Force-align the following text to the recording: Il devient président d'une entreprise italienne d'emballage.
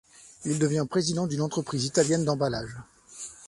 Il 0.45 0.57
devient 0.57 0.87
président 0.89 1.27
d'une 1.27 1.41
entreprise 1.43 1.85
italienne 1.85 2.25
d'emballage. 2.25 2.75